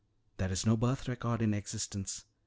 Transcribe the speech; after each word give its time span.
There 0.37 0.51
is 0.51 0.65
no 0.65 0.75
birth 0.75 1.07
record 1.07 1.43
in 1.43 1.53
existence. 1.53 2.25